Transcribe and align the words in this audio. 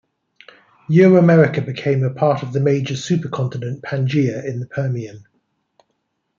Euramerica 0.89 1.61
became 1.63 2.01
a 2.03 2.09
part 2.11 2.41
of 2.41 2.53
the 2.53 2.59
major 2.59 2.95
supercontinent 2.95 3.81
Pangaea 3.81 4.43
in 4.45 4.59
the 4.59 4.65
Permian. 4.65 5.27